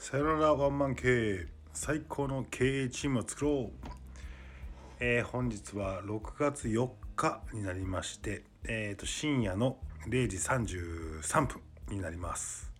[0.00, 3.88] さよならワンマン経営最高の経営チームを作ろう、
[5.00, 9.76] えー本日は6月4日になりまして、えー、と深夜の
[10.08, 12.72] 0時33分になります、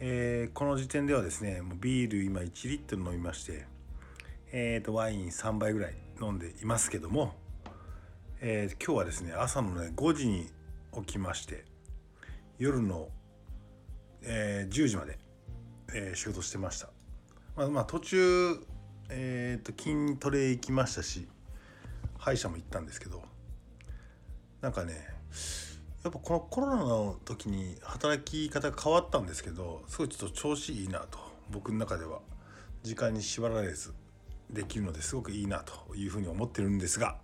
[0.00, 3.64] えーこの時点ではですねもうビール今1リットル飲みまして、
[4.52, 7.34] えー、とワイン3杯ぐらい飲んでいますけども、
[8.42, 10.50] えー今日はですね朝のね5時に
[10.94, 11.64] 起きまして
[12.58, 13.08] 夜の、
[14.22, 15.23] えー10時まで
[15.92, 16.88] えー仕事してました。
[17.56, 18.58] まあ、まあ途中、
[19.10, 21.28] えー、と筋トレ行きましたし
[22.18, 23.22] 歯医者も行ったんですけど
[24.60, 25.06] なんかね
[26.02, 31.18] やっぱこのコロナの時に働き方が変わったんですけどすごいちょっと調子いいなと
[31.50, 32.20] 僕の中では
[32.82, 33.94] 時間に縛られず
[34.50, 37.16] できるのですごくいいなというふうに思ってるんですが、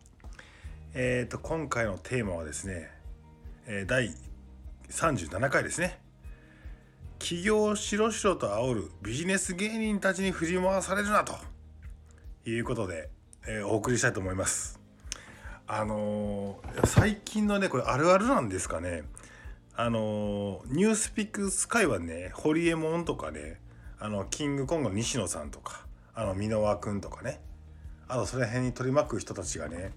[0.94, 2.90] えー、と今回のテーマはですね、
[3.66, 4.14] えー第
[4.90, 6.00] 37回ですね。
[7.20, 11.34] 起業をしろしろと煽るビジネス芸人たちに振り回されるなと
[12.46, 13.10] いうことで、
[13.46, 14.80] えーお送りしたいと思います。
[15.66, 19.04] あのー最近のねこれあるあるなんですかね
[19.76, 23.60] あのーニュースピックス界はねホリエモンとかね
[24.00, 27.38] あのキングコングの西野さんとかあの箕輪くんとかね
[28.08, 29.92] あとその辺に取り巻く人たちがね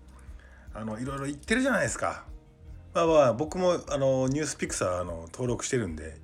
[0.73, 2.25] あのいろいろ言ってるじゃないですか。
[2.93, 6.21] まあまあ僕もあのニュースピックスはあの登録してるんで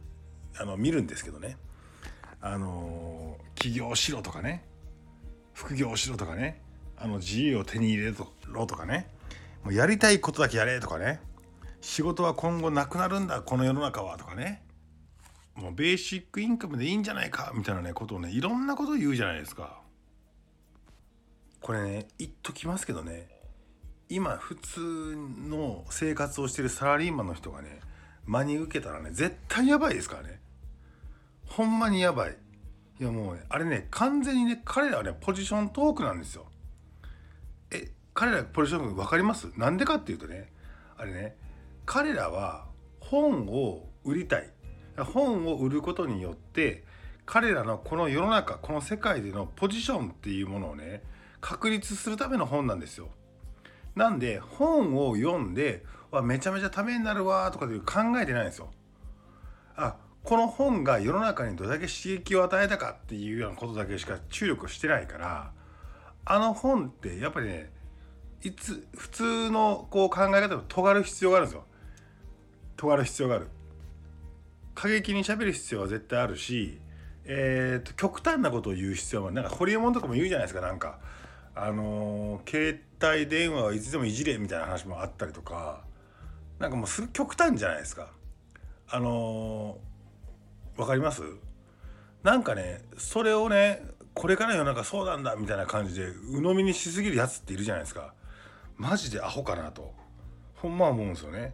[0.60, 1.58] あの見るんですけどね。
[2.42, 4.66] あの起業しろとかね。
[5.54, 6.62] 副業しろとかね。
[6.98, 8.14] あの自由を手に入れ
[8.48, 9.10] ろとかね。
[9.64, 11.22] もうやりたいことだけやれとかね。
[11.82, 13.42] 仕事は今後なくなるんだ。
[13.42, 14.64] この世の中はとかね。
[15.56, 17.52] もうベーシックインカムでいいんじゃないか。
[17.56, 19.82] みたいなねことをねいろんなことを言うじゃないですか。
[21.62, 23.28] これね言っときますけどね。
[24.08, 25.16] 今普通
[25.48, 27.80] の生活をしてるサラリーマンの人がね
[28.26, 30.40] 真に受けたらね絶対やばいですからね。
[31.50, 32.38] ほんまにやばい。
[33.00, 36.46] いやもうねあれね完全にね彼らはねポジショントークなんですよ。
[37.72, 39.48] え彼らポジショントーク分かります？
[39.58, 40.52] なんでかっていうとね
[40.98, 41.36] あれね
[41.86, 42.66] 彼らは
[43.00, 44.50] 本を売りたい。
[44.98, 46.84] 本を売ることによって
[47.26, 51.04] 彼らのこの世の中この世界でのポジションっていうものをね
[51.40, 53.08] 確立するための本なんですよ。
[53.96, 58.72] なんで本を読んでわめちゃめちゃためになるわとかで考えてないんですよ。
[59.78, 65.52] あこの本が世の中にどれだけ刺激を与えたかっていうようなことだけしか注力してないから
[66.26, 67.72] あの本ってやっぱりね
[68.44, 71.66] いつ普通のこう考え方を尖る必要があるんですよ。
[72.78, 73.48] 尖る必要がある。
[74.76, 76.80] 過激に喋る必要は絶対あるし、
[77.26, 81.00] えー、と極端なことを言う必要もなんかホリエモンとかも言うじゃないですかなんか。
[81.56, 85.84] あのー携帯電話はいつでもいじれみたいな話もあったりとか
[86.58, 88.12] なんかもうすぐ極端じゃないですか
[88.90, 89.89] あのー
[90.80, 91.22] わかります？
[92.24, 93.82] なんかねそれをね
[94.14, 98.14] これからの世の中そうなんだみたいな感じで鵜呑みにしすぎるやつっているじゃないですか。
[98.78, 99.94] マジでアホかなと。
[100.56, 101.54] ほんま思うんですよね。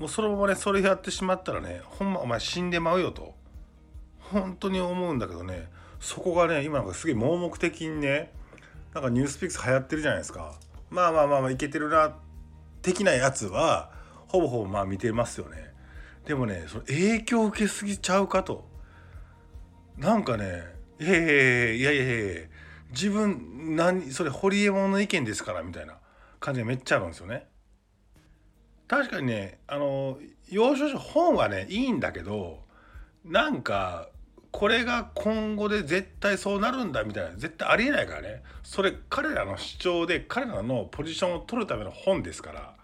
[0.00, 3.34] もうそのままねそれやってしまったらねほんまお前死んでまうよと。
[4.18, 5.68] 本当に思うんだけどね
[6.00, 8.32] そこがね今なんかすげえ盲目的にね
[8.94, 10.54] なんかニュースピックス流行ってるじゃないですか。
[10.90, 12.16] まあまあまあまあいけてるな
[12.82, 13.92] 的なやつは
[14.26, 15.70] ほぼほぼまあ見てますよね。
[16.26, 18.68] でもねその影響受けすぎちゃうかと。
[19.96, 20.64] なんかね
[20.98, 21.32] いやいや
[21.72, 22.42] いやいやいや
[22.90, 25.98] 自分何それホリエモンの意見ですからみたいな
[26.38, 27.48] 感じがめっちゃあるんですよね。
[28.88, 32.64] 確かにねあの要所書本はねいいんだけど
[33.24, 34.08] なんか
[34.50, 38.42] これが今後で絶対そうなるんだみたいな絶対ありえないからね。
[38.62, 42.79] それ彼らの主張で彼らのポジションを取るための本ですから。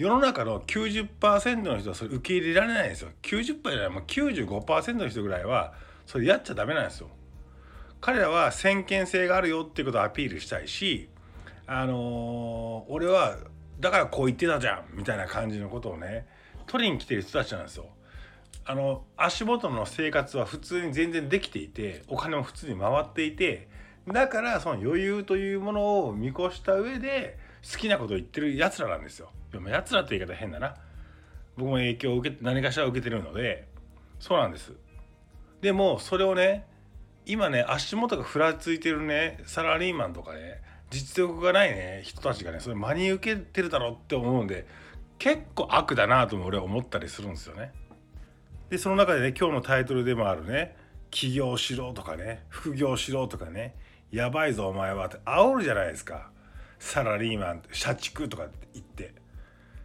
[0.00, 3.10] 世の中の90%の人はそれ受け入れられないんですよ。
[3.20, 5.74] 90%じゃないもう95%の人ぐらいは
[6.06, 7.10] それやっちゃダメなんですよ。
[8.00, 11.10] 彼らは先見性があるよっていうことをアピールしたいし
[11.66, 13.36] あのー俺は
[13.78, 16.26] だからこう言ってたじゃんみたいな感じのことをね
[16.66, 17.84] 取りに来てる人たちなんですよ。
[18.64, 23.68] あの足元の生活は普通に全然できていてお金も普通に回っていて
[24.08, 29.30] だからその余裕というものを見越した上で好きなことを言ってるやつらなんですよ。
[29.52, 30.76] でもやつらって言い方変だな。
[31.56, 33.68] 僕も影響を受け何かしら受けてるので
[34.18, 34.72] そうなんです。
[35.60, 36.66] でもそれをね
[37.26, 44.66] 今ね足元がふらついてるねサラリーマンとかね実力がないね人たちがねそれ真に受けてるだろうって思うんで
[45.18, 47.72] 結構悪だなとも俺は思ったりするんですよね。
[48.70, 50.76] でその中でね今日のタイトルでもあるね
[51.10, 53.74] 起業しろとかね副業しろとかね
[54.10, 56.30] やばいぞお前はって煽るじゃないですか
[56.80, 59.14] サラリーマン社畜とか言って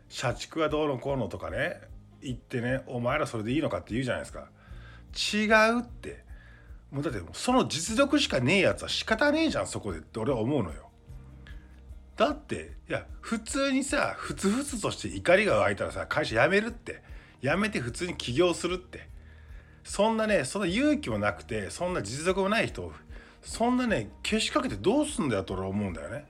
[0.10, 1.82] 社畜はどうのこうのとかね
[2.22, 4.50] 言ってねお前らそれでいいのかって言うじゃないですか。
[5.16, 5.46] 違
[5.78, 6.26] うって。
[6.92, 10.90] もうだってその実力しかねえやつは仕方ねえじゃんそこでって俺は思うのよ。
[12.16, 17.04] だっていや普通にさふつふつとして怒りが湧いたらさ会社辞めるって。
[17.42, 19.10] 辞めて普通に起業するって。
[19.84, 22.92] そんなねその勇気もなくてそんな実力もない人
[23.44, 26.26] そんなねけしかけてどうすんだよと俺は思うんだよね。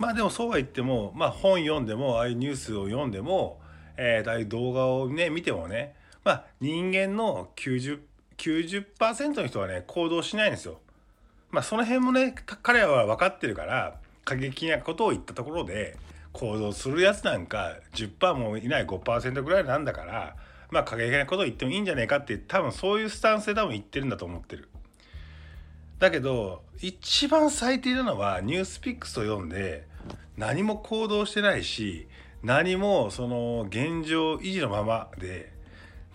[0.00, 3.60] まあでもそうは言ってもまあ本読んでもああいうニュースを読んでも、
[3.98, 5.94] えー、ああいう動画をね見てもね
[6.24, 8.00] まあ人間の90
[8.38, 10.80] 90%の人はね行動しないんですよ。
[11.50, 15.98] まあその辺もね彼らは分かってるから過激なことを言ったところで
[16.32, 20.34] 行動するやつなんか10%もいない5%ぐらいなんだから
[20.70, 24.70] まあ過激なことを言ってもいいんじゃないかって多分そういうスタンスで多分言ってるんだと思ってる。
[25.98, 29.89] だけど一番最低なのはニュースピックスを読んで
[30.36, 32.08] 何も行動してないし
[32.42, 35.52] 何もその現状維持のままで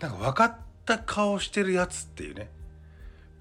[0.00, 2.50] なんか分かった顔してるやつっていうね。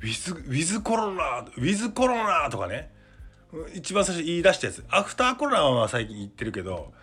[0.01, 2.91] ウィズウィズコロナウィズコロナとかね。
[3.73, 4.83] 一番最初言い出したやつ。
[4.89, 6.93] アフターコロナは最近言ってるけど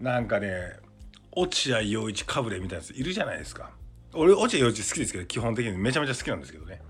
[0.00, 0.78] なんかね
[1.32, 3.70] 落合陽一かぶれみたいなやついるじゃないですか。
[4.14, 6.80] 俺落合陽一好きですけど基本的にめちゃめちゃ好きなんですけどね。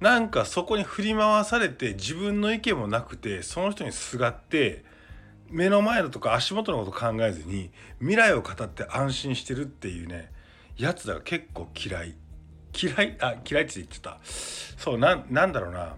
[0.00, 4.84] なんかそこに振り回されて自分の意見もなくてその人にすがって
[5.50, 10.30] 目の前のとか足元のこと考えずに未来を語って安心してるっていうね
[10.76, 12.14] やつらが結構嫌い。
[12.78, 14.18] 嫌いあ嫌いって言ってた。
[14.22, 15.96] そうななんだろうな。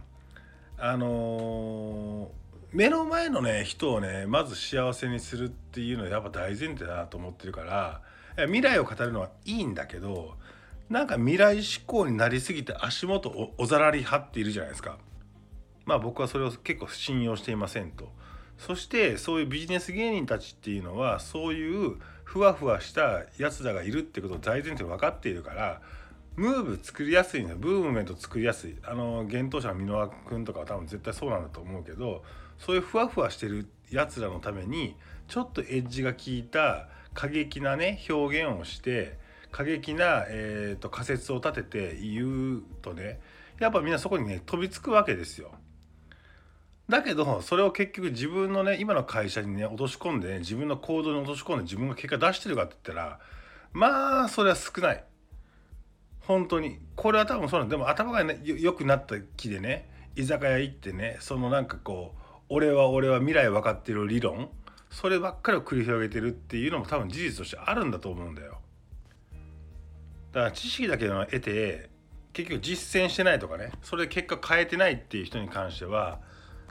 [0.79, 2.29] あのー、
[2.73, 8.01] 目の前のね人をねまず幸せにするっていうのはやっぱ大前提だなと思ってるから
[8.45, 10.37] 未来を語るのはいいんだけど
[10.91, 14.99] なんか未来志向になりすぎて足元をおざらり張っているじゃないですか。
[15.85, 18.11] まあ僕はそれを結構信用していませんと。
[18.57, 25.81] そしてそういうビジネス芸人たちっていうのはそういうふわふわしたやつらがいるってことを大前提分かっているから
[26.37, 27.57] ムーブ作りやすいのよ。
[27.59, 28.77] ブームメント作りやすい。
[28.83, 32.23] あの幻冬者の箕輪君とかは多分絶対そうなんだと思うけど
[32.59, 34.97] そういうふわふわしてるやつらのために
[35.27, 39.19] ちょっとエッジが効いた過激なね表現をして
[39.51, 43.21] 過激な、えーと、仮説を立てて言うとね
[43.59, 45.53] やっぱみんなそこにね飛びつくわけですよ。
[46.89, 53.19] だけどそれを結局自分のね今の会社にね落とし込んで、ね、自分の行動に落とし込んで自分が結果出してるかって言ったら
[53.73, 55.05] まあそれは少ない。
[56.21, 56.79] 本当に。
[56.95, 62.19] これは多分そうなんでも頭がね良くなった気でね居酒屋行ってねそのなんかこう
[62.49, 64.49] 俺は俺は未来分かってる理論
[64.91, 68.59] そればっかりを繰り広げてるっていうのも多分事実としてあるんだと思うんだよ。
[70.33, 71.89] だから知識だけを得て
[72.33, 76.21] 結局実践してないとかねそれで結果変えてないっていう人に関しては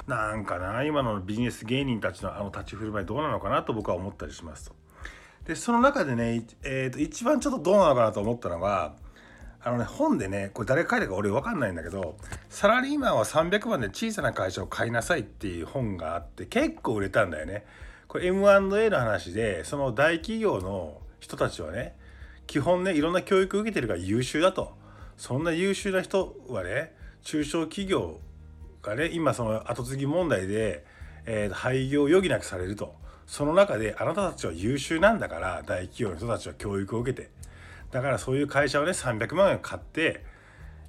[0.06, 4.76] なんかな今のビジネス芸人たちのあの立ち振る舞いどうなのかなと僕は思ったりしますと。
[5.46, 8.96] でその中でね、えー、と一番ちょっとどうなのかなと思ったのは
[9.62, 12.18] あのね本でねこれ誰が書いたか俺分かんないんだけど
[12.50, 17.66] 「サラリーマンは300万で小さな会社を買いなさい」っていう本があって結構売れたんだよね。
[18.08, 21.96] これ M&A の話でその大企業の人たちはね
[22.48, 24.76] 基本ねいろんな教育受けてるから優秀だと。
[25.18, 28.20] そんな優秀な人はね中小企業
[28.82, 30.86] がね今その後継ぎ問題で、
[31.26, 32.96] えー、廃業を余儀なくされると。
[33.26, 37.30] その中であなたたちは優秀なんだから大企業の人たちは教育を受けて。
[37.92, 40.24] だからそういう会社をね300万円買って、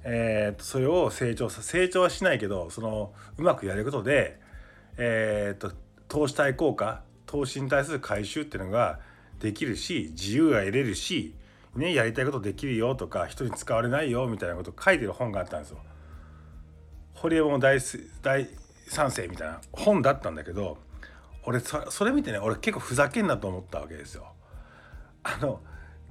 [0.03, 4.39] えー、それを成長さ成長はしないけどそのうまくやることで、
[4.97, 5.73] えーと、
[6.07, 8.99] 投資対効果投資に対する回収っていうのが
[9.39, 11.35] できるし自由が得れるし、
[11.75, 15.79] ね、やりたいことできるよとか人に使われないよみたいなことを書いてる本があったんですよ。
[17.13, 17.79] 堀江門大
[18.21, 18.47] 大
[18.87, 20.77] 賛成みたいな本だったんだけど
[21.43, 24.33] 俺それ見てね俺結構ふざけんなと思ったわけですよ。
[25.23, 25.61] あの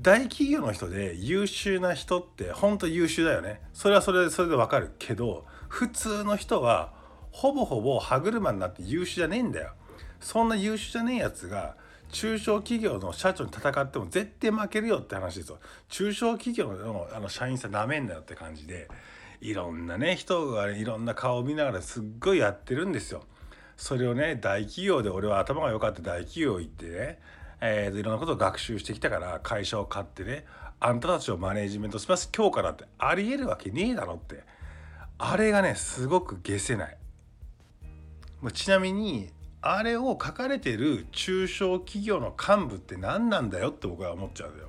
[0.01, 6.93] 大企業の人で優秀な人って本当優秀だよねそれはそれでそれでわかるけど普通の人は
[7.33, 9.73] ほぼほぼ歯車になって優秀じゃねえんだよ
[10.21, 11.77] そんな優秀じゃねえやつが
[12.11, 18.89] 中小企業の社長に戦っても絶対負けるよって話ですよ中小企業のあの社員さんなめんなよって感じで
[19.41, 23.23] いろんなね人がいろんな顔を見ながらすっごいやってるんですよ。
[23.77, 27.19] それをね大企業で俺は頭が良かった大企業行ってね、
[27.61, 30.45] えー、いろんなことを学習してきたから会社を買ってね
[30.81, 34.43] あんたたちをマネージメントします今日からってありえるわけねえだろって
[35.19, 36.97] あれがねすごく消せない。
[38.53, 44.69] ちなみにあれを書かれてる中小企業の幹部って何なんだよって僕は思っちゃうよ。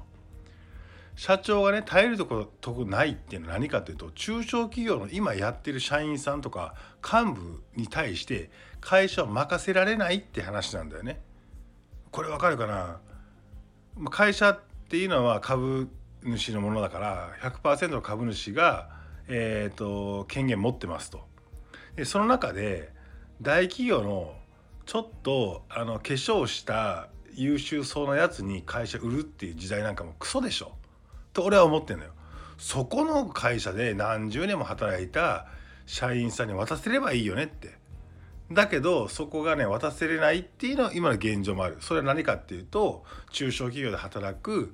[1.15, 11.19] 社長がね耐えるところとこないっていうのは何かというと中小企業の今やってる社員さんとか幹部に対して会社を任せられないって話なんだよね。
[12.11, 12.99] これわかるかな？
[14.09, 15.89] 会社っていうのは株
[16.23, 18.97] 主のものだから100%の株主が
[19.31, 21.21] えーと、権限持ってますと。
[21.95, 22.91] でその中で
[23.41, 24.33] 大企業の
[24.89, 30.71] ちょっとあの化粧した優秀そうなやつに会社売るっていう時代なんかもクソでしょ
[31.31, 32.09] と俺は思ってんのよ。
[32.57, 35.45] そこの会社で何十年も働いた
[35.85, 37.77] 社員さんに渡せればいいよねって。
[38.51, 41.77] だけどそこがね渡せれないっていうのは今の現状もある。
[41.81, 44.73] それは何かっていうと中小企業で働く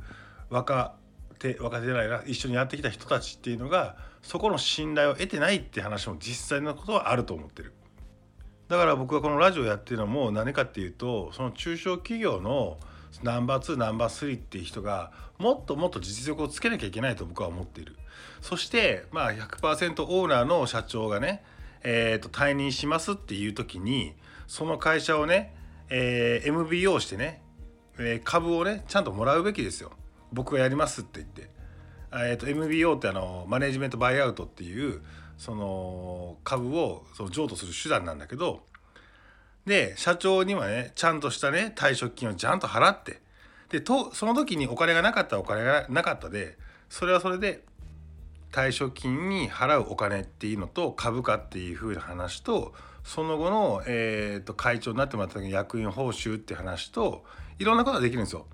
[0.49, 0.95] 若
[1.39, 7.73] 手若手じゃないな一緒にやってきた人たちっていうのがそこの信頼を得てないって話も実際のことはあると思ってる。
[8.67, 12.77] だから僕はこのラジオやってるのも何かっていうとその中小企業の
[13.23, 17.95] ナンバー2ナンバー3っていう人がもっともっと実力をつけなきゃいけないと僕は思っている。
[18.41, 21.43] そしてまあ100%オーナーの社長がね、
[21.83, 24.13] えー、と退任しますっていう時に
[24.47, 25.55] その会社をね、
[25.89, 27.41] えー、MBO してね、
[27.97, 29.91] えー、株をねちゃんともらうべきですよ。
[30.31, 31.49] 僕がやりますって言って、
[32.11, 35.01] えー、と MBO ってあのマネジメントバイアウトっていう
[35.37, 38.63] その株をその譲渡する手段なんだけど
[39.65, 43.19] で社長にはねちゃんとしたね退職金をちゃんと払って
[43.69, 46.57] でとその時にお金がなかったらお金がなかったで
[46.89, 47.63] それはそれで
[48.51, 52.73] 退職金に払うお金っていうのと株価っていう風な話と
[53.03, 57.25] その後の、えー、と会長になってもらった時に役員報酬って話と
[57.59, 58.45] いろんなことができるんですよ。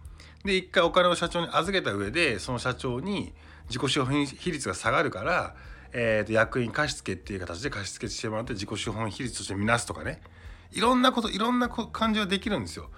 [0.44, 3.34] で一回お金を社長に預けた上でその社長に
[3.68, 5.56] 自己資本比率が下がるから、
[5.94, 10.22] えー、と役員貸付っていう形で貸付してもらって自己資本比率として見なすとかね
[10.72, 12.90] いろんなこといろんな感じができるんですよ。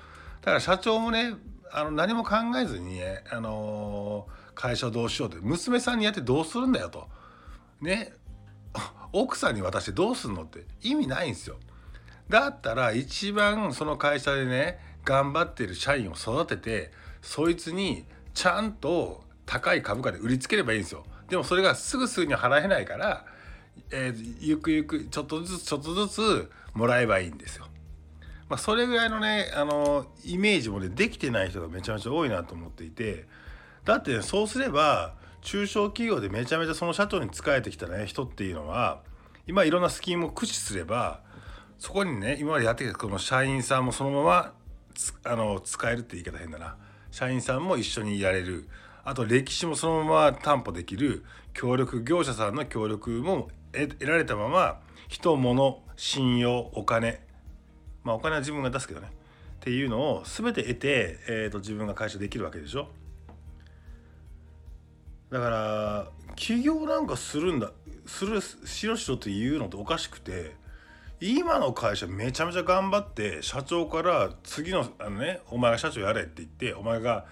[0.42, 1.34] だから社長もね
[1.72, 7.08] あの何も考えずにね、あのー、会社をどうしようって娘さんにやってどうするんだよと。
[7.82, 8.14] ね
[9.12, 11.58] 奥さんに渡してどうすんのって意味ないんですよ。
[12.30, 21.06] だったら一番その会社でね頑張ってる社員を育ててそいつにちゃんと高い株価で売りつければいいんですよ。
[21.34, 23.26] でもそれがすぐすぐに払えないから、
[23.90, 27.66] えー、ゆくゆくちょっとずつちょっとずつもらえばいいんですよ。
[28.50, 33.26] まあ、それぐらいのねあのイメージもねできてない人がめちゃめちゃ多いなと思っていて
[33.84, 39.02] だって、ね、そうすれば中小企業でめちゃめちゃその社長に仕えてきたね人っていうのは
[39.48, 41.22] 今いろんなスキームを駆使すれば
[41.80, 44.54] そこにね今までやってきたこの社員さんもそのまま
[45.24, 46.76] あの使えるって言い方変だな
[47.10, 48.70] 社員さんも一緒にやれる
[49.04, 54.80] あと歴史もそのまま担保できる協力業者さんの協力も得られたまま
[55.10, 57.22] 人物信用お金。
[58.04, 59.10] まあお金は自分が出すけどね。
[59.56, 62.88] っていうのを全て得て、えーと、自分が会社できるわけでしょ。
[65.30, 67.72] だから起業なんかするんだ
[68.06, 70.56] するしろしろって言うのっておかしくて
[71.20, 77.26] 今の会社めちゃめちゃ頑張って社長から次のあのねお前が社長やれって言ってお前が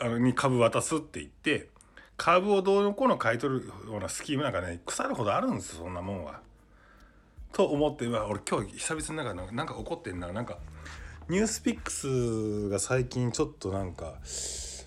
[0.00, 1.68] あのに株渡すって言って
[2.16, 6.40] 株をどうのこうの買い取るようなスキームなんかね腐るほどあるんですよそんなもんは。
[7.52, 10.58] と思って俺今日久々になんかなんか怒ってんななんか
[11.28, 14.14] ニュースピックスが最近ちょっとなんか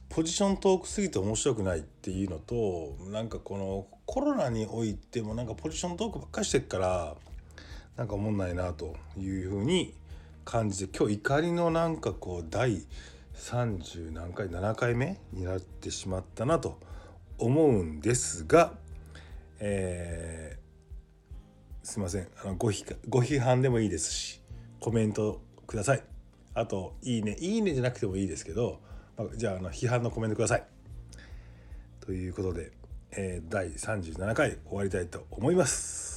[0.10, 7.16] ポジショントークすぎて面白くないっていうのとなんかこのコロナにおいてもなんかポジショントークばっかりしてっから
[7.96, 9.94] なんか思んないなというふうに
[10.46, 12.86] 感じて今日怒りのなんかこう第
[13.38, 16.80] 30何回7回目になってしまったなと
[17.38, 18.74] 思うんですが、
[19.60, 22.28] えー、すいません。
[22.44, 22.72] あのご
[23.10, 24.42] ご批判でもいいですし
[24.80, 26.04] コメントください。
[26.54, 28.82] あと「いいね」「いいね」じゃなくてもいいですけど、
[29.16, 30.64] まあ、じゃああの批判のコメントください。
[32.02, 32.72] ということで、
[33.12, 36.17] えー、第37回終わりたいと思います。